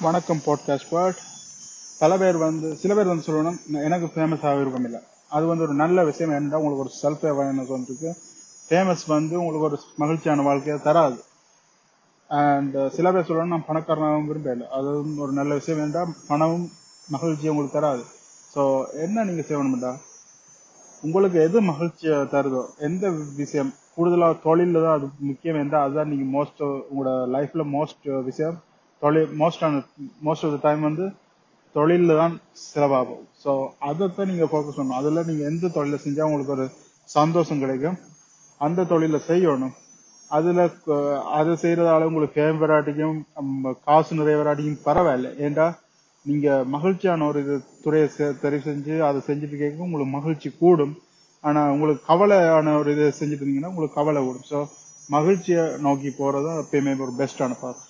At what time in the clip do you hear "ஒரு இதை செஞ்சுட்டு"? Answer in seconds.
52.80-53.42